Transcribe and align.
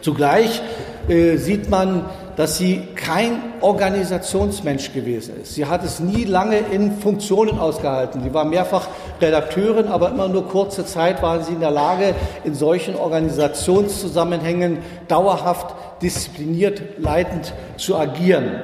Zugleich 0.00 0.62
äh, 1.08 1.36
sieht 1.36 1.70
man, 1.70 2.04
dass 2.36 2.56
sie 2.56 2.82
kein 2.94 3.42
Organisationsmensch 3.60 4.92
gewesen 4.92 5.34
ist. 5.42 5.56
Sie 5.56 5.66
hat 5.66 5.84
es 5.84 5.98
nie 5.98 6.22
lange 6.22 6.58
in 6.58 6.98
Funktionen 6.98 7.58
ausgehalten. 7.58 8.22
Sie 8.22 8.32
war 8.32 8.44
mehrfach 8.44 8.86
Redakteurin, 9.20 9.88
aber 9.88 10.10
immer 10.10 10.28
nur 10.28 10.46
kurze 10.46 10.86
Zeit 10.86 11.20
waren 11.20 11.42
sie 11.42 11.54
in 11.54 11.60
der 11.60 11.72
Lage, 11.72 12.14
in 12.44 12.54
solchen 12.54 12.94
Organisationszusammenhängen 12.94 14.78
dauerhaft 15.08 15.74
diszipliniert 16.00 16.80
leitend 16.98 17.52
zu 17.76 17.96
agieren. 17.96 18.60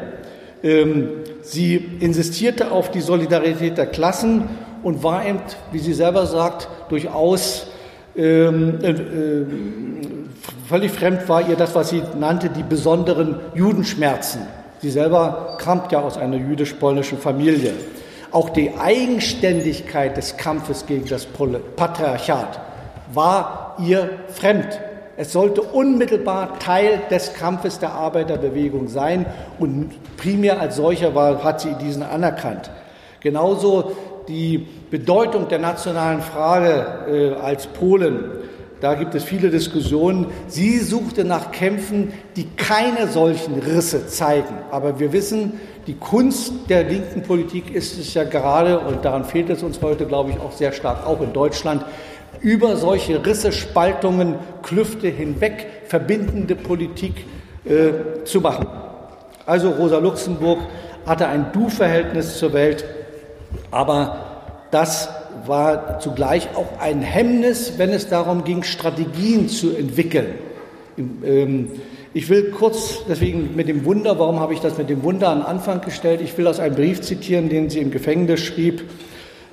Ähm, 0.63 1.09
sie 1.43 1.75
insistierte 1.75 2.71
auf 2.71 2.93
die 2.93 3.01
Solidarität 3.01 3.77
der 3.77 3.87
Klassen 3.87 4.49
und 4.85 5.03
war 5.03 5.27
eben, 5.27 5.41
wie 5.73 5.81
sie 5.81 5.95
selber 5.95 6.27
sagt, 6.27 6.69
durchaus 6.91 7.67
ähm, 8.17 8.79
äh, 8.83 8.91
äh, 8.91 9.47
völlig 10.69 10.93
fremd 10.93 11.29
war 11.29 11.49
ihr 11.49 11.57
das, 11.57 11.75
was 11.75 11.91
sie 11.91 12.03
nannte, 12.19 12.49
die 12.51 12.63
besonderen 12.63 13.41
Judenschmerzen. 13.55 14.43
Sie 14.81 14.91
selber 14.91 15.57
kam 15.59 15.83
ja 15.91 16.01
aus 16.01 16.17
einer 16.17 16.37
jüdisch-polnischen 16.37 17.19
Familie. 17.19 17.73
Auch 18.31 18.51
die 18.51 18.77
Eigenständigkeit 18.77 20.17
des 20.17 20.37
Kampfes 20.37 20.87
gegen 20.87 21.07
das 21.07 21.27
Patriarchat 21.27 22.61
war 23.13 23.77
ihr 23.81 24.11
fremd. 24.29 24.81
Es 25.17 25.33
sollte 25.33 25.63
unmittelbar 25.63 26.59
Teil 26.59 27.01
des 27.11 27.35
Kampfes 27.35 27.79
der 27.79 27.93
Arbeiterbewegung 27.93 28.89
sein 28.89 29.27
und 29.61 29.93
primär 30.17 30.61
als 30.61 30.77
solcher 30.77 31.15
war, 31.15 31.45
hat 31.45 31.61
sie 31.61 31.75
diesen 31.75 32.03
anerkannt. 32.03 32.71
Genauso 33.21 33.93
die 34.27 34.67
Bedeutung 34.91 35.49
der 35.49 35.61
nationalen 35.61 36.21
Frage 36.21 37.37
äh, 37.39 37.41
als 37.41 37.67
Polen. 37.69 38.33
Da 38.85 38.93
gibt 38.93 39.15
es 39.15 39.25
viele 39.25 39.49
Diskussionen. 39.49 40.27
Sie 40.47 40.79
suchte 40.79 41.25
nach 41.25 41.53
Kämpfen, 41.53 42.13
die 42.37 42.47
keine 42.55 43.09
solchen 43.09 43.59
Risse 43.59 44.09
zeigen. 44.09 44.59
Aber 44.71 45.01
wir 45.01 45.15
wissen, 45.15 45.55
die 45.87 45.95
Kunst 45.95 46.53
der 46.69 46.85
linken 46.85 47.23
Politik 47.23 47.75
ist 47.75 47.99
es 47.99 48.13
ja 48.13 48.25
gerade, 48.25 48.81
und 48.81 49.03
daran 49.03 49.25
fehlt 49.25 49.49
es 49.49 49.63
uns 49.63 49.81
heute, 49.81 50.05
glaube 50.05 50.33
ich, 50.33 50.39
auch 50.39 50.53
sehr 50.53 50.73
stark, 50.73 51.07
auch 51.07 51.23
in 51.23 51.33
Deutschland, 51.33 51.83
über 52.43 52.77
solche 52.77 53.25
Risse, 53.25 53.53
Spaltungen, 53.53 54.35
Klüfte 54.63 55.09
hinweg 55.09 55.67
verbindende 55.87 56.55
Politik 56.55 57.25
äh, 57.65 58.25
zu 58.27 58.43
machen. 58.43 58.67
Also 59.47 59.71
Rosa 59.71 59.97
Luxemburg 59.97 60.59
hatte 61.07 61.27
ein 61.27 61.47
Du-Verhältnis 61.55 62.37
zur 62.37 62.53
Welt, 62.53 62.85
aber 63.71 64.27
das 64.71 65.09
war 65.47 66.01
zugleich 66.01 66.49
auch 66.57 66.81
ein 66.81 67.03
Hemmnis, 67.03 67.75
wenn 67.79 67.91
es 67.91 68.09
darum 68.09 68.45
ging, 68.45 68.63
Strategien 68.63 69.49
zu 69.49 69.75
entwickeln. 69.75 70.35
Ähm, 71.25 71.71
ich 72.13 72.29
will 72.29 72.53
kurz, 72.53 73.01
deswegen 73.09 73.57
mit 73.57 73.69
dem 73.69 73.85
Wunder, 73.85 74.19
warum 74.19 74.39
habe 74.39 74.55
ich 74.55 74.61
das 74.61 74.79
mit 74.79 74.89
dem 74.89 75.03
Wunder 75.03 75.31
an 75.31 75.43
Anfang 75.43 75.81
gestellt? 75.81 76.21
Ich 76.23 76.37
will 76.39 76.47
aus 76.47 76.61
einem 76.61 76.77
Brief 76.77 77.01
zitieren, 77.01 77.49
den 77.49 77.71
sie 77.71 77.81
im 77.81 77.91
Gefängnis 77.91 78.41
schrieb. 78.41 78.85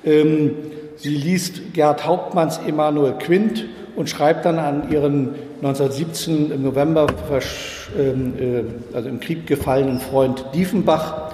Ähm, 0.04 0.52
Sie 0.96 1.16
liest 1.16 1.74
Gerhard 1.74 2.06
Hauptmanns 2.06 2.60
Emanuel 2.64 3.14
Quint 3.14 3.64
und 3.96 4.08
schreibt 4.08 4.44
dann 4.44 4.60
an 4.60 4.92
ihren 4.92 5.30
1917 5.56 6.52
im 6.52 6.62
November 6.62 7.06
ähm, 7.98 8.34
äh, 8.38 8.96
also 8.96 9.08
im 9.08 9.18
Krieg 9.18 9.46
gefallenen 9.46 9.98
Freund 9.98 10.44
Diefenbach, 10.54 11.32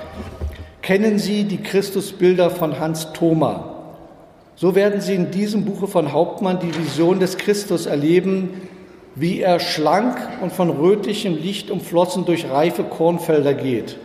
kennen 0.80 1.18
Sie 1.18 1.44
die 1.44 1.58
Christusbilder 1.58 2.50
von 2.50 2.80
Hans 2.80 3.12
Thoma. 3.12 3.77
So 4.60 4.74
werden 4.74 5.00
Sie 5.00 5.14
in 5.14 5.30
diesem 5.30 5.64
Buche 5.64 5.86
von 5.86 6.12
Hauptmann 6.12 6.58
die 6.58 6.76
Vision 6.76 7.20
des 7.20 7.38
Christus 7.38 7.86
erleben, 7.86 8.60
wie 9.14 9.40
er 9.40 9.60
schlank 9.60 10.18
und 10.42 10.52
von 10.52 10.68
rötlichem 10.68 11.36
Licht 11.36 11.70
umflossen 11.70 12.24
durch 12.24 12.50
reife 12.50 12.82
Kornfelder 12.82 13.54
geht. 13.54 13.98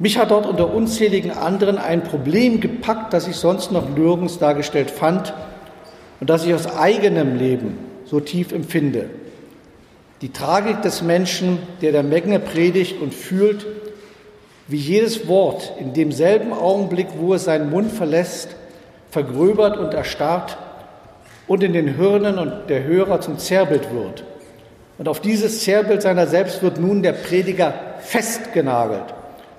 Mich 0.00 0.18
hat 0.18 0.32
dort 0.32 0.44
unter 0.44 0.74
unzähligen 0.74 1.30
anderen 1.30 1.78
ein 1.78 2.02
Problem 2.02 2.58
gepackt, 2.58 3.12
das 3.12 3.28
ich 3.28 3.36
sonst 3.36 3.70
noch 3.70 3.88
nirgends 3.88 4.40
dargestellt 4.40 4.90
fand 4.90 5.32
und 6.18 6.28
das 6.28 6.44
ich 6.44 6.52
aus 6.52 6.66
eigenem 6.74 7.36
Leben 7.36 7.78
so 8.06 8.18
tief 8.18 8.50
empfinde. 8.50 9.08
Die 10.20 10.32
Tragik 10.32 10.82
des 10.82 11.00
Menschen, 11.00 11.60
der 11.80 11.92
der 11.92 12.02
Menge 12.02 12.40
predigt 12.40 13.00
und 13.00 13.14
fühlt, 13.14 13.66
wie 14.66 14.78
jedes 14.78 15.28
Wort 15.28 15.74
in 15.78 15.92
demselben 15.92 16.52
Augenblick, 16.52 17.06
wo 17.20 17.34
es 17.34 17.44
seinen 17.44 17.70
Mund 17.70 17.92
verlässt, 17.92 18.56
vergröbert 19.10 19.76
und 19.76 19.94
erstarrt 19.94 20.58
und 21.46 21.62
in 21.62 21.72
den 21.72 21.96
Hirnen 21.96 22.38
und 22.38 22.68
der 22.68 22.84
Hörer 22.84 23.20
zum 23.20 23.38
Zerrbild 23.38 23.92
wird. 23.92 24.24
Und 24.98 25.08
auf 25.08 25.20
dieses 25.20 25.62
Zerrbild 25.62 26.02
seiner 26.02 26.26
selbst 26.26 26.62
wird 26.62 26.78
nun 26.78 27.02
der 27.02 27.12
Prediger 27.12 27.72
festgenagelt 28.00 29.14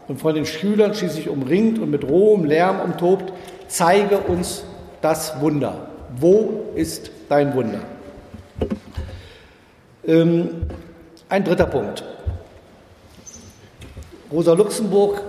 und 0.08 0.20
von 0.20 0.36
den 0.36 0.46
Schülern 0.46 0.94
schließlich 0.94 1.30
umringt 1.30 1.80
und 1.80 1.90
mit 1.90 2.04
rohem 2.04 2.46
Lärm 2.46 2.82
umtobt, 2.82 3.32
zeige 3.68 4.18
uns 4.18 4.64
das 5.02 5.40
Wunder. 5.40 5.88
Wo 6.18 6.66
ist 6.76 7.12
dein 7.30 7.54
Wunder? 7.54 7.80
Ähm, 10.06 10.64
ein 11.30 11.44
dritter 11.44 11.68
Punkt. 11.68 12.04
Rosa 14.32 14.54
Luxemburg 14.54 15.22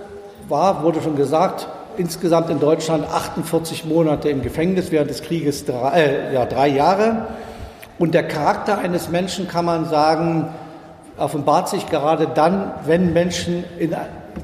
war, 0.48 0.82
wurde 0.82 1.00
schon 1.02 1.16
gesagt, 1.16 1.68
insgesamt 1.96 2.50
in 2.50 2.60
Deutschland 2.60 3.04
48 3.10 3.84
Monate 3.84 4.28
im 4.28 4.42
Gefängnis 4.42 4.90
während 4.90 5.10
des 5.10 5.22
Krieges, 5.22 5.64
drei, 5.64 6.00
äh, 6.00 6.34
ja, 6.34 6.46
drei 6.46 6.68
Jahre. 6.68 7.28
Und 7.98 8.14
der 8.14 8.26
Charakter 8.26 8.78
eines 8.78 9.10
Menschen, 9.10 9.48
kann 9.48 9.64
man 9.64 9.88
sagen, 9.88 10.48
offenbart 11.18 11.68
sich 11.68 11.86
gerade 11.88 12.28
dann, 12.34 12.72
wenn 12.86 13.12
Menschen 13.12 13.64
in 13.78 13.94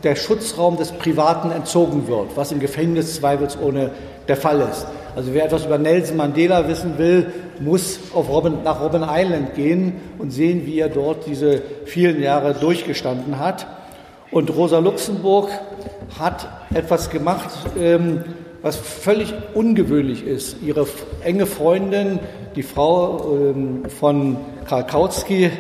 der 0.03 0.17
Schutzraum 0.17 0.77
des 0.77 0.93
Privaten 0.93 1.51
entzogen 1.51 2.07
wird, 2.07 2.37
was 2.37 2.53
im 2.53 2.61
Gefängnis 2.61 3.17
zweifelsohne 3.17 3.91
der 4.29 4.37
Fall 4.37 4.61
ist. 4.61 4.87
Also 5.15 5.33
wer 5.33 5.47
etwas 5.47 5.65
über 5.65 5.79
Nelson 5.79 6.19
Mandela 6.19 6.69
wissen 6.69 6.99
will, 6.99 7.33
muss 7.61 7.99
auf 8.13 8.29
Robin, 8.29 8.63
nach 8.65 8.83
Robben 8.83 9.05
Island 9.09 9.55
gehen 9.55 9.95
und 10.19 10.31
sehen, 10.31 10.67
wie 10.67 10.79
er 10.79 10.91
dort 10.91 11.27
diese 11.27 11.63
vielen 11.87 12.23
Jahre 12.23 12.53
durchgestanden 12.53 13.39
hat. 13.39 13.67
Und 14.31 14.55
Rosa 14.55 14.79
Luxemburg 14.79 15.49
hat 16.19 16.49
etwas 16.75 17.11
gemacht, 17.11 17.51
ähm, 17.79 18.25
was 18.63 18.77
völlig 18.77 19.33
ungewöhnlich 19.55 20.27
ist. 20.27 20.57
Ihre 20.63 20.87
enge 21.23 21.47
Freundin, 21.47 22.19
die 22.57 22.63
Frau 22.63 23.37
ähm, 23.37 23.85
von 23.89 24.39
Karl 24.69 24.87
Kautsky, 24.87 25.51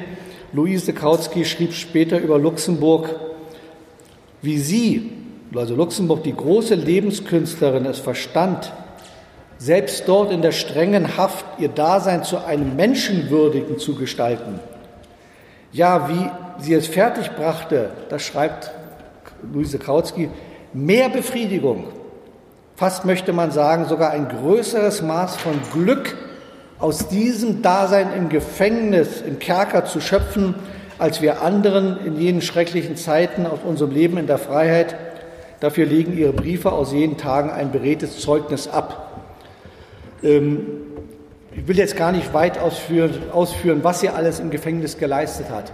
Luise 0.52 0.92
Kautsky, 0.92 1.44
schrieb 1.44 1.72
später 1.72 2.18
über 2.18 2.38
Luxemburg, 2.38 3.14
wie 4.42 4.58
sie, 4.58 5.12
also 5.54 5.74
Luxemburg, 5.74 6.24
die 6.24 6.34
große 6.34 6.74
Lebenskünstlerin, 6.74 7.86
es 7.86 7.98
verstand, 7.98 8.72
selbst 9.58 10.04
dort 10.06 10.32
in 10.32 10.42
der 10.42 10.52
strengen 10.52 11.16
Haft 11.16 11.44
ihr 11.58 11.68
Dasein 11.68 12.24
zu 12.24 12.44
einem 12.44 12.76
Menschenwürdigen 12.76 13.78
zu 13.78 13.94
gestalten. 13.94 14.60
Ja, 15.76 16.08
wie 16.08 16.30
sie 16.64 16.72
es 16.72 16.86
fertigbrachte, 16.86 17.90
das 18.08 18.22
schreibt 18.22 18.70
Luise 19.52 19.78
Kautsky, 19.78 20.30
mehr 20.72 21.10
Befriedigung, 21.10 21.88
fast 22.76 23.04
möchte 23.04 23.34
man 23.34 23.50
sagen, 23.50 23.84
sogar 23.84 24.12
ein 24.12 24.26
größeres 24.26 25.02
Maß 25.02 25.36
von 25.36 25.52
Glück 25.74 26.16
aus 26.78 27.08
diesem 27.08 27.60
Dasein 27.60 28.14
im 28.16 28.30
Gefängnis, 28.30 29.20
im 29.20 29.38
Kerker 29.38 29.84
zu 29.84 30.00
schöpfen, 30.00 30.54
als 30.98 31.20
wir 31.20 31.42
anderen 31.42 31.98
in 32.06 32.18
jenen 32.18 32.40
schrecklichen 32.40 32.96
Zeiten 32.96 33.44
aus 33.44 33.58
unserem 33.62 33.90
Leben 33.90 34.16
in 34.16 34.26
der 34.26 34.38
Freiheit. 34.38 34.96
Dafür 35.60 35.84
legen 35.84 36.16
Ihre 36.16 36.32
Briefe 36.32 36.72
aus 36.72 36.94
jenen 36.94 37.18
Tagen 37.18 37.50
ein 37.50 37.70
beredtes 37.70 38.18
Zeugnis 38.20 38.66
ab. 38.66 39.12
Ähm, 40.22 40.85
ich 41.56 41.66
will 41.66 41.78
jetzt 41.78 41.96
gar 41.96 42.12
nicht 42.12 42.34
weit 42.34 42.58
ausführen, 42.58 43.80
was 43.82 44.00
sie 44.00 44.08
alles 44.08 44.40
im 44.40 44.50
Gefängnis 44.50 44.98
geleistet 44.98 45.46
hat. 45.50 45.72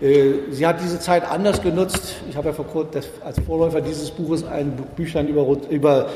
Äh, 0.00 0.50
sie 0.50 0.66
hat 0.66 0.80
diese 0.82 0.98
Zeit 0.98 1.28
anders 1.30 1.62
genutzt. 1.62 2.16
Ich 2.28 2.36
habe 2.36 2.48
ja 2.48 2.52
vor 2.52 2.66
kurzem 2.66 3.02
als 3.24 3.38
Vorläufer 3.40 3.80
dieses 3.80 4.10
Buches 4.10 4.44
ein 4.44 4.72
Büchlein 4.96 5.28
über, 5.28 5.46
über 5.70 6.08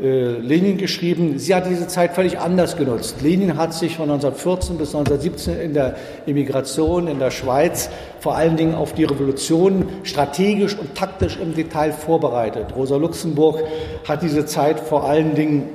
äh, 0.00 0.38
Lenin 0.38 0.78
geschrieben. 0.78 1.38
Sie 1.38 1.54
hat 1.54 1.68
diese 1.68 1.88
Zeit 1.88 2.14
völlig 2.14 2.38
anders 2.38 2.76
genutzt. 2.76 3.16
Lenin 3.22 3.56
hat 3.56 3.74
sich 3.74 3.96
von 3.96 4.10
1914 4.10 4.78
bis 4.78 4.94
1917 4.94 5.60
in 5.60 5.74
der 5.74 5.96
Immigration 6.26 7.08
in 7.08 7.18
der 7.18 7.30
Schweiz 7.30 7.90
vor 8.20 8.36
allen 8.36 8.56
Dingen 8.56 8.74
auf 8.74 8.92
die 8.92 9.04
Revolution 9.04 9.86
strategisch 10.02 10.78
und 10.78 10.94
taktisch 10.94 11.36
im 11.36 11.54
Detail 11.54 11.92
vorbereitet. 11.92 12.76
Rosa 12.76 12.96
Luxemburg 12.96 13.62
hat 14.06 14.22
diese 14.22 14.46
Zeit 14.46 14.78
vor 14.78 15.04
allen 15.04 15.34
Dingen 15.34 15.68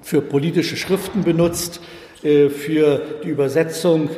für 0.00 0.20
politische 0.20 0.76
Schriften 0.76 1.22
benutzt, 1.22 1.80
für 2.24 3.02
die 3.22 3.28
Übersetzung 3.28 4.08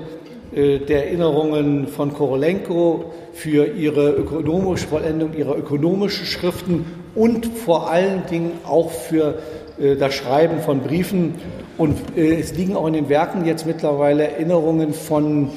äh, 0.57 0.79
der 0.79 1.07
Erinnerungen 1.07 1.87
von 1.89 2.15
Korolenko, 2.15 3.13
für 3.35 3.67
ihre 3.67 4.13
ökonomische 4.13 4.87
Vollendung 4.87 5.35
ihrer 5.35 5.57
ökonomischen 5.59 6.25
Schriften 6.25 6.87
und 7.15 7.45
vor 7.45 7.91
allen 7.91 8.25
Dingen 8.31 8.53
auch 8.65 8.91
für 8.91 9.39
äh, 9.79 9.97
das 9.97 10.15
Schreiben 10.15 10.61
von 10.61 10.81
Briefen. 10.81 11.35
Und 11.77 11.99
äh, 12.17 12.41
es 12.41 12.55
liegen 12.55 12.75
auch 12.75 12.87
in 12.87 12.95
den 12.95 13.09
Werken 13.11 13.45
jetzt 13.45 13.67
mittlerweile 13.67 14.29
Erinnerungen 14.29 14.95
von 14.95 15.51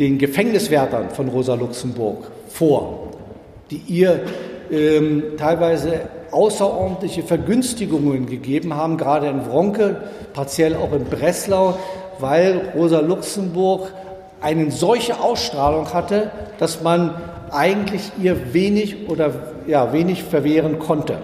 den 0.00 0.18
Gefängniswärtern 0.18 1.10
von 1.10 1.28
Rosa 1.28 1.54
Luxemburg 1.54 2.30
vor, 2.48 3.10
die 3.70 3.82
ihr 3.86 4.22
ähm, 4.72 5.22
teilweise 5.36 6.00
außerordentliche 6.30 7.22
Vergünstigungen 7.22 8.26
gegeben 8.26 8.74
haben, 8.74 8.96
gerade 8.96 9.28
in 9.28 9.46
Wronke, 9.46 9.96
partiell 10.32 10.74
auch 10.74 10.92
in 10.92 11.04
Breslau, 11.04 11.78
weil 12.18 12.72
Rosa 12.74 13.00
Luxemburg 13.00 13.92
eine 14.40 14.70
solche 14.70 15.20
Ausstrahlung 15.20 15.92
hatte, 15.92 16.30
dass 16.58 16.82
man 16.82 17.14
eigentlich 17.50 18.10
ihr 18.20 18.54
wenig 18.54 19.08
oder 19.08 19.32
ja, 19.66 19.92
wenig 19.92 20.24
verwehren 20.24 20.78
konnte. 20.78 21.18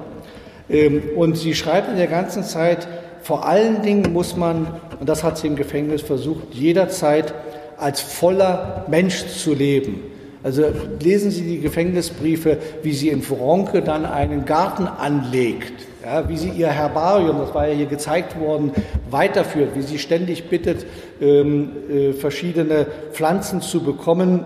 Ähm, 0.69 1.03
und 1.17 1.37
sie 1.37 1.55
schreibt 1.55 1.89
in 1.89 1.97
der 1.97 2.07
ganzen 2.07 2.45
Zeit, 2.45 2.87
vor 3.23 3.47
allen 3.47 3.83
Dingen 3.83 4.13
muss 4.13 4.37
man, 4.37 4.69
und 5.01 5.09
das 5.09 5.25
hat 5.25 5.39
sie 5.39 5.47
im 5.47 5.57
Gefängnis 5.57 6.03
versucht, 6.03 6.53
jederzeit 6.55 7.35
als 7.79 8.01
voller 8.01 8.85
Mensch 8.89 9.27
zu 9.27 9.55
leben. 9.55 10.03
Also 10.43 10.65
lesen 11.01 11.31
Sie 11.31 11.43
die 11.43 11.61
Gefängnisbriefe, 11.61 12.59
wie 12.83 12.93
sie 12.93 13.09
in 13.09 13.23
Fronke 13.23 13.83
dann 13.83 14.07
einen 14.07 14.45
Garten 14.45 14.87
anlegt, 14.87 15.73
ja, 16.05 16.29
wie 16.29 16.37
sie 16.37 16.51
ihr 16.51 16.69
Herbarium, 16.69 17.39
das 17.41 17.55
war 17.55 17.67
ja 17.67 17.75
hier 17.75 17.87
gezeigt 17.87 18.39
worden, 18.39 18.73
weiterführt, 19.11 19.71
wie 19.75 19.83
sie 19.83 19.99
ständig 19.99 20.49
bittet, 20.49 20.87
ähm, 21.21 21.73
äh, 21.91 22.13
verschiedene 22.13 22.87
Pflanzen 23.13 23.61
zu 23.61 23.83
bekommen. 23.83 24.45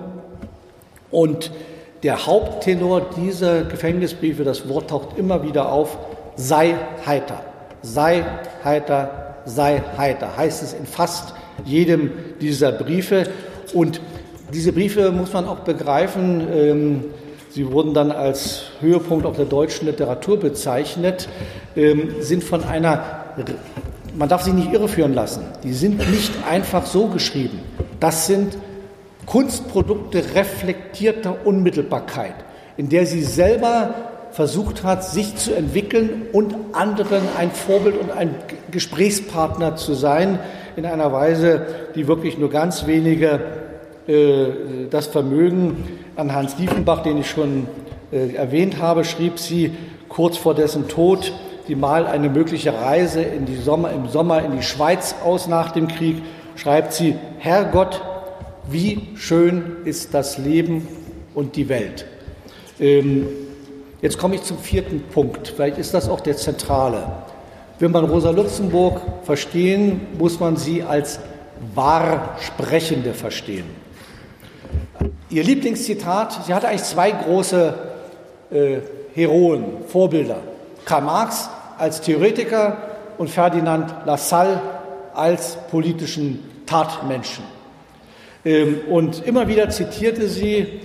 Und 1.10 1.52
der 2.02 2.26
Haupttenor 2.26 3.02
dieser 3.16 3.64
Gefängnisbriefe, 3.64 4.44
das 4.44 4.68
Wort 4.68 4.90
taucht 4.90 5.18
immer 5.18 5.44
wieder 5.44 5.70
auf, 5.70 5.98
sei 6.36 6.74
heiter, 7.06 7.44
sei 7.82 8.24
heiter, 8.64 9.36
sei 9.44 9.82
heiter, 9.98 10.36
heißt 10.36 10.62
es 10.62 10.72
in 10.72 10.86
fast 10.86 11.34
jedem 11.64 12.10
dieser 12.40 12.72
Briefe. 12.72 13.26
Und 13.74 14.00
diese 14.52 14.72
Briefe 14.72 15.10
muss 15.12 15.32
man 15.32 15.46
auch 15.46 15.60
begreifen. 15.60 16.46
Ähm, 16.52 17.04
sie 17.50 17.70
wurden 17.70 17.94
dann 17.94 18.10
als 18.10 18.64
Höhepunkt 18.80 19.26
auch 19.26 19.36
der 19.36 19.44
deutschen 19.46 19.86
Literatur 19.86 20.38
bezeichnet, 20.38 21.28
ähm, 21.76 22.16
sind 22.20 22.44
von 22.44 22.64
einer, 22.64 23.24
man 24.14 24.28
darf 24.28 24.42
sich 24.42 24.52
nicht 24.52 24.72
irreführen 24.72 25.14
lassen, 25.14 25.44
die 25.62 25.72
sind 25.72 26.10
nicht 26.10 26.32
einfach 26.48 26.86
so 26.86 27.06
geschrieben. 27.06 27.60
Das 28.00 28.26
sind 28.26 28.56
Kunstprodukte 29.26 30.22
reflektierter 30.34 31.46
Unmittelbarkeit, 31.46 32.34
in 32.76 32.88
der 32.88 33.06
sie 33.06 33.22
selber 33.22 33.94
versucht 34.32 34.82
hat, 34.82 35.04
sich 35.04 35.36
zu 35.36 35.54
entwickeln 35.54 36.22
und 36.32 36.54
anderen 36.72 37.20
ein 37.38 37.50
Vorbild 37.50 38.00
und 38.00 38.10
ein 38.10 38.34
Gesprächspartner 38.70 39.76
zu 39.76 39.94
sein, 39.94 40.38
in 40.74 40.86
einer 40.86 41.12
Weise, 41.12 41.66
die 41.94 42.08
wirklich 42.08 42.38
nur 42.38 42.48
ganz 42.48 42.86
wenige 42.86 43.40
das 44.06 45.06
Vermögen 45.06 45.84
an 46.16 46.34
Hans 46.34 46.56
Diefenbach, 46.56 47.02
den 47.02 47.18
ich 47.18 47.30
schon 47.30 47.68
äh, 48.10 48.34
erwähnt 48.34 48.80
habe, 48.80 49.04
schrieb 49.04 49.38
sie 49.38 49.72
kurz 50.08 50.36
vor 50.36 50.54
dessen 50.54 50.88
Tod 50.88 51.32
die 51.68 51.74
mal 51.74 52.06
eine 52.06 52.28
mögliche 52.28 52.74
Reise 52.74 53.22
in 53.22 53.46
die 53.46 53.56
Sommer, 53.56 53.92
im 53.92 54.08
Sommer 54.08 54.44
in 54.44 54.52
die 54.52 54.62
Schweiz 54.62 55.14
aus 55.24 55.46
nach 55.46 55.72
dem 55.72 55.88
Krieg, 55.88 56.22
schreibt 56.56 56.92
sie, 56.92 57.16
Herrgott, 57.38 58.00
wie 58.68 59.08
schön 59.16 59.76
ist 59.84 60.14
das 60.14 60.38
Leben 60.38 60.86
und 61.34 61.56
die 61.56 61.68
Welt. 61.68 62.06
Ähm, 62.80 63.26
jetzt 64.00 64.18
komme 64.18 64.34
ich 64.34 64.42
zum 64.42 64.58
vierten 64.58 65.02
Punkt. 65.12 65.48
Vielleicht 65.48 65.78
ist 65.78 65.94
das 65.94 66.08
auch 66.08 66.20
der 66.20 66.36
zentrale. 66.36 67.12
Wenn 67.78 67.90
man 67.90 68.04
Rosa 68.04 68.30
Luxemburg 68.30 69.00
verstehen, 69.24 70.00
muss 70.18 70.38
man 70.40 70.56
sie 70.56 70.82
als 70.82 71.20
Wahrsprechende 71.74 73.14
verstehen. 73.14 73.81
Ihr 75.32 75.44
Lieblingszitat, 75.44 76.44
sie 76.44 76.52
hatte 76.52 76.68
eigentlich 76.68 76.82
zwei 76.82 77.10
große 77.10 77.74
äh, 78.50 78.76
Heroen, 79.14 79.64
Vorbilder. 79.88 80.36
Karl 80.84 81.00
Marx 81.00 81.48
als 81.78 82.02
Theoretiker 82.02 82.76
und 83.16 83.30
Ferdinand 83.30 83.94
Lassalle 84.04 84.60
als 85.14 85.56
politischen 85.70 86.64
Tatmenschen. 86.66 87.44
Ähm, 88.44 88.82
und 88.90 89.26
immer 89.26 89.48
wieder 89.48 89.70
zitierte 89.70 90.28
sie, 90.28 90.80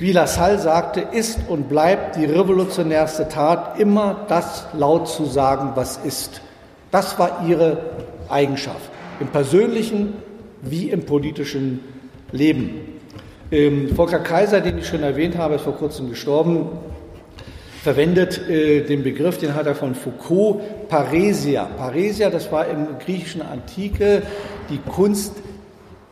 wie 0.00 0.10
Lassalle 0.10 0.58
sagte, 0.58 1.00
ist 1.00 1.38
und 1.48 1.68
bleibt 1.68 2.16
die 2.16 2.24
revolutionärste 2.24 3.28
Tat 3.28 3.78
immer 3.78 4.26
das 4.28 4.66
laut 4.72 5.06
zu 5.06 5.24
sagen, 5.24 5.70
was 5.76 5.98
ist. 5.98 6.40
Das 6.90 7.16
war 7.20 7.44
ihre 7.46 7.78
Eigenschaft, 8.28 8.90
im 9.20 9.28
persönlichen 9.28 10.14
wie 10.62 10.90
im 10.90 11.06
politischen 11.06 11.78
Leben. 12.32 12.93
Ähm, 13.54 13.94
Volker 13.94 14.18
Kaiser, 14.18 14.60
den 14.60 14.78
ich 14.78 14.88
schon 14.88 15.04
erwähnt 15.04 15.38
habe, 15.38 15.54
ist 15.54 15.62
vor 15.62 15.76
kurzem 15.76 16.10
gestorben, 16.10 16.70
verwendet 17.84 18.48
äh, 18.48 18.80
den 18.80 19.04
Begriff, 19.04 19.38
den 19.38 19.54
hat 19.54 19.66
er 19.68 19.76
von 19.76 19.94
Foucault, 19.94 20.88
Paresia. 20.88 21.64
Paresia, 21.64 22.30
das 22.30 22.50
war 22.50 22.66
im 22.66 22.98
griechischen 22.98 23.42
Antike 23.42 24.22
die 24.70 24.78
Kunst 24.78 25.34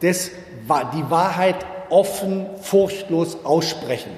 des, 0.00 0.31
die 0.94 1.11
Wahrheit 1.11 1.56
offen, 1.91 2.47
furchtlos 2.61 3.39
aussprechen. 3.43 4.12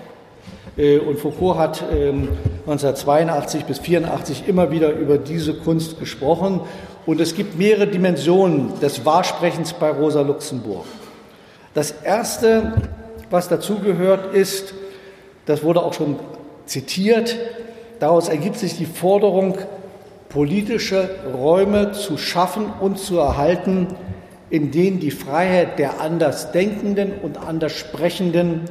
Äh, 0.76 0.98
und 0.98 1.18
Foucault 1.18 1.56
hat 1.56 1.82
ähm, 1.90 2.28
1982 2.66 3.64
bis 3.64 3.78
1984 3.78 4.48
immer 4.48 4.70
wieder 4.70 4.90
über 4.90 5.16
diese 5.16 5.54
Kunst 5.54 5.98
gesprochen. 5.98 6.60
Und 7.06 7.22
es 7.22 7.34
gibt 7.34 7.56
mehrere 7.56 7.86
Dimensionen 7.86 8.78
des 8.80 9.06
Wahrsprechens 9.06 9.72
bei 9.72 9.88
Rosa 9.88 10.20
Luxemburg. 10.20 10.84
Das 11.72 11.90
erste 11.90 12.74
was 13.34 13.48
dazugehört, 13.48 14.34
ist, 14.34 14.72
das 15.44 15.62
wurde 15.62 15.82
auch 15.82 15.92
schon 15.92 16.18
zitiert, 16.64 17.36
daraus 18.00 18.28
ergibt 18.28 18.56
sich 18.56 18.78
die 18.78 18.86
Forderung, 18.86 19.58
politische 20.30 21.10
Räume 21.36 21.92
zu 21.92 22.16
schaffen 22.16 22.66
und 22.80 22.98
zu 22.98 23.18
erhalten, 23.18 23.88
in 24.50 24.70
denen 24.70 25.00
die 25.00 25.10
Freiheit 25.10 25.78
der 25.78 26.00
Andersdenkenden 26.00 27.12
und 27.22 27.36
Anderssprechenden 27.36 28.62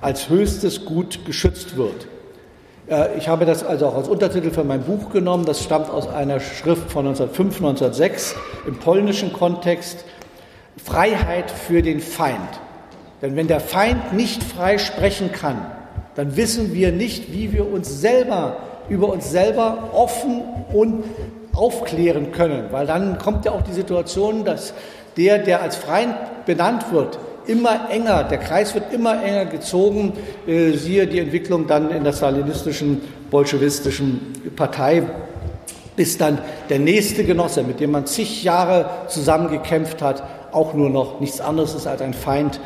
als 0.00 0.28
höchstes 0.28 0.84
Gut 0.84 1.24
geschützt 1.24 1.76
wird. 1.76 2.08
Äh, 2.88 3.16
ich 3.18 3.28
habe 3.28 3.44
das 3.44 3.64
also 3.64 3.86
auch 3.86 3.96
als 3.96 4.08
Untertitel 4.08 4.50
für 4.50 4.64
mein 4.64 4.82
Buch 4.82 5.10
genommen. 5.10 5.44
Das 5.44 5.62
stammt 5.62 5.90
aus 5.90 6.08
einer 6.08 6.40
Schrift 6.40 6.90
von 6.90 7.06
1905, 7.06 7.56
1906 7.56 8.36
im 8.66 8.78
polnischen 8.78 9.32
Kontext. 9.32 10.04
Freiheit 10.82 11.50
für 11.50 11.82
den 11.82 12.00
Feind. 12.00 12.60
Denn 13.22 13.36
wenn 13.36 13.48
der 13.48 13.60
Feind 13.60 14.12
nicht 14.12 14.42
frei 14.42 14.78
sprechen 14.78 15.32
kann, 15.32 15.66
dann 16.14 16.36
wissen 16.36 16.74
wir 16.74 16.92
nicht, 16.92 17.32
wie 17.32 17.52
wir 17.52 17.70
uns 17.70 18.00
selber 18.00 18.58
über 18.88 19.12
uns 19.12 19.30
selber 19.30 19.90
offen 19.92 20.42
und 20.72 21.04
aufklären 21.54 22.32
können. 22.32 22.64
Weil 22.70 22.86
dann 22.86 23.18
kommt 23.18 23.44
ja 23.44 23.52
auch 23.52 23.62
die 23.62 23.72
Situation, 23.72 24.44
dass 24.44 24.72
der, 25.16 25.38
der 25.38 25.62
als 25.62 25.76
Feind 25.76 26.14
benannt 26.46 26.92
wird, 26.92 27.18
immer 27.46 27.90
enger, 27.90 28.24
der 28.24 28.38
Kreis 28.38 28.74
wird 28.74 28.92
immer 28.92 29.22
enger 29.22 29.46
gezogen. 29.46 30.12
Äh, 30.46 30.72
siehe 30.72 31.06
die 31.06 31.18
Entwicklung 31.18 31.66
dann 31.66 31.90
in 31.90 32.04
der 32.04 32.12
stalinistischen, 32.12 33.00
bolschewistischen 33.30 34.52
Partei, 34.54 35.02
bis 35.96 36.18
dann 36.18 36.38
der 36.68 36.78
nächste 36.78 37.24
Genosse, 37.24 37.62
mit 37.62 37.80
dem 37.80 37.90
man 37.90 38.06
zig 38.06 38.44
Jahre 38.44 38.88
zusammengekämpft 39.08 40.02
hat, 40.02 40.22
auch 40.52 40.74
nur 40.74 40.90
noch 40.90 41.20
nichts 41.20 41.40
anderes 41.40 41.74
ist 41.74 41.86
als 41.86 42.00
ein 42.00 42.14
Feind 42.14 42.60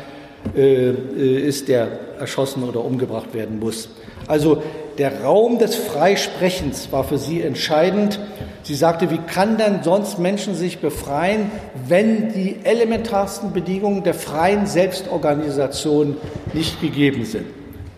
ist, 0.55 1.67
der 1.67 1.87
erschossen 2.19 2.63
oder 2.63 2.83
umgebracht 2.83 3.33
werden 3.33 3.59
muss. 3.59 3.89
Also 4.27 4.61
der 4.97 5.23
Raum 5.23 5.57
des 5.57 5.75
Freisprechens 5.75 6.91
war 6.91 7.03
für 7.03 7.17
sie 7.17 7.41
entscheidend. 7.41 8.19
Sie 8.61 8.75
sagte, 8.75 9.09
wie 9.09 9.17
kann 9.17 9.57
denn 9.57 9.83
sonst 9.83 10.19
Menschen 10.19 10.55
sich 10.55 10.79
befreien, 10.79 11.51
wenn 11.87 12.31
die 12.31 12.57
elementarsten 12.63 13.51
Bedingungen 13.51 14.03
der 14.03 14.13
freien 14.13 14.67
Selbstorganisation 14.67 16.17
nicht 16.53 16.79
gegeben 16.79 17.25
sind? 17.25 17.45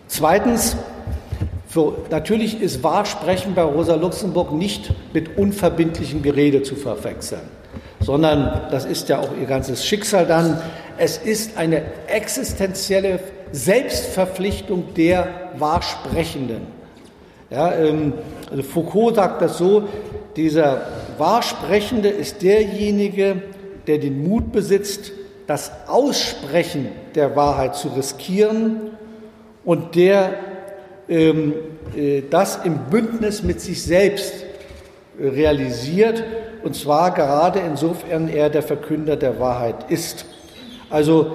Zweitens, 0.08 0.76
für, 1.68 1.96
natürlich 2.10 2.62
ist 2.62 2.82
Wahrsprechen 2.82 3.54
bei 3.54 3.62
Rosa 3.62 3.96
Luxemburg 3.96 4.52
nicht 4.52 4.92
mit 5.12 5.36
unverbindlichem 5.36 6.22
Gerede 6.22 6.62
zu 6.62 6.74
verwechseln, 6.74 7.42
sondern 8.00 8.62
das 8.70 8.84
ist 8.86 9.08
ja 9.08 9.18
auch 9.18 9.28
ihr 9.38 9.46
ganzes 9.46 9.84
Schicksal 9.84 10.26
dann. 10.26 10.58
Es 10.98 11.18
ist 11.18 11.56
eine 11.56 11.82
existenzielle 12.06 13.20
Selbstverpflichtung 13.52 14.94
der 14.94 15.50
Wahrsprechenden. 15.58 16.66
Ja, 17.50 17.74
ähm, 17.74 18.12
also 18.50 18.62
Foucault 18.62 19.16
sagt 19.16 19.42
das 19.42 19.58
so, 19.58 19.88
dieser 20.36 20.86
Wahrsprechende 21.18 22.08
ist 22.08 22.42
derjenige, 22.42 23.42
der 23.86 23.98
den 23.98 24.26
Mut 24.26 24.52
besitzt, 24.52 25.12
das 25.46 25.70
Aussprechen 25.86 26.88
der 27.14 27.36
Wahrheit 27.36 27.76
zu 27.76 27.88
riskieren 27.88 28.90
und 29.64 29.94
der 29.94 30.34
ähm, 31.08 31.54
äh, 31.96 32.22
das 32.28 32.64
im 32.64 32.78
Bündnis 32.90 33.42
mit 33.42 33.60
sich 33.60 33.82
selbst 33.82 34.44
realisiert, 35.20 36.22
und 36.64 36.74
zwar 36.74 37.14
gerade 37.14 37.60
insofern 37.60 38.28
er 38.28 38.50
der 38.50 38.62
Verkünder 38.62 39.16
der 39.16 39.38
Wahrheit 39.38 39.90
ist. 39.90 40.26
Also 40.90 41.32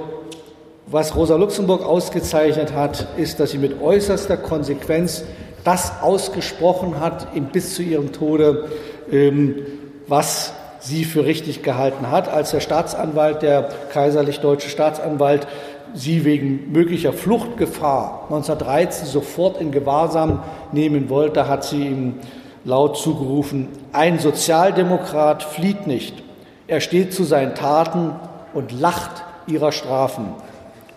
Was 0.91 1.15
Rosa 1.15 1.37
Luxemburg 1.37 1.85
ausgezeichnet 1.85 2.73
hat, 2.73 3.07
ist, 3.15 3.39
dass 3.39 3.51
sie 3.51 3.57
mit 3.57 3.81
äußerster 3.81 4.35
Konsequenz 4.35 5.23
das 5.63 6.01
ausgesprochen 6.01 6.99
hat, 6.99 7.27
bis 7.53 7.75
zu 7.75 7.81
ihrem 7.81 8.11
Tode, 8.11 8.67
ähm, 9.09 9.55
was 10.07 10.53
sie 10.81 11.05
für 11.05 11.23
richtig 11.23 11.63
gehalten 11.63 12.11
hat, 12.11 12.27
als 12.27 12.51
der 12.51 12.59
Staatsanwalt, 12.59 13.41
der 13.41 13.69
kaiserlich-deutsche 13.93 14.67
Staatsanwalt, 14.67 15.47
sie 15.93 16.25
wegen 16.25 16.73
möglicher 16.73 17.13
Fluchtgefahr 17.13 18.23
1913 18.23 19.07
sofort 19.07 19.61
in 19.61 19.71
Gewahrsam 19.71 20.43
nehmen 20.73 21.09
wollte, 21.09 21.47
hat 21.47 21.63
sie 21.63 21.87
ihm 21.87 22.15
laut 22.65 22.97
zugerufen, 22.97 23.69
ein 23.93 24.19
Sozialdemokrat 24.19 25.41
flieht 25.43 25.87
nicht. 25.87 26.21
Er 26.67 26.81
steht 26.81 27.13
zu 27.13 27.23
seinen 27.23 27.55
Taten 27.55 28.11
und 28.53 28.77
lacht 28.77 29.23
ihrer 29.51 29.71
Strafen. 29.71 30.33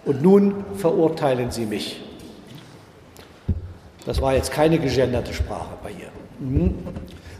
Und 0.05 0.23
nun 0.23 0.65
verurteilen 0.77 1.51
Sie 1.51 1.67
mich. 1.67 2.01
Das 4.07 4.21
war 4.21 4.35
jetzt 4.35 4.53
keine 4.53 4.79
gegenderte 4.79 5.33
Sprache 5.33 5.77
bei 5.83 5.91
ihr. 5.91 6.11
Mhm. 6.39 6.75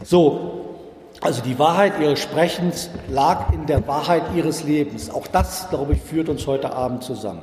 So, 0.03 0.65
also 1.21 1.41
die 1.41 1.57
Wahrheit 1.59 1.93
ihres 1.99 2.19
Sprechens 2.19 2.89
lag 3.07 3.53
in 3.53 3.65
der 3.65 3.87
Wahrheit 3.87 4.23
ihres 4.35 4.63
Lebens. 4.63 5.09
Auch 5.09 5.27
das, 5.27 5.69
glaube 5.69 5.93
ich, 5.93 6.01
führt 6.01 6.29
uns 6.29 6.45
heute 6.47 6.73
Abend 6.73 7.03
zusammen. 7.03 7.41